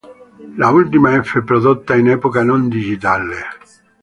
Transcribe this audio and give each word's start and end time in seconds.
È 0.35 0.41
l'ultima 0.55 1.21
F 1.21 1.43
prodotta 1.43 1.95
in 1.95 2.09
epoca 2.09 2.41
'non 2.41 2.67
digitale'. 2.67 3.43